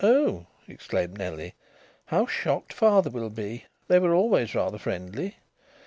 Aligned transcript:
"Oh!" 0.03 0.47
exclaimed 0.67 1.19
Nellie. 1.19 1.53
"How 2.05 2.25
shocked 2.25 2.73
father 2.73 3.11
will 3.11 3.29
be! 3.29 3.65
They 3.87 3.99
were 3.99 4.15
always 4.15 4.55
rather 4.55 4.79
friendly. 4.79 5.35